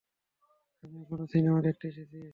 আমি 0.83 0.97
এখানে 1.03 1.25
সিনেমা 1.33 1.59
দেখতে 1.67 1.85
এসেছি। 1.87 2.21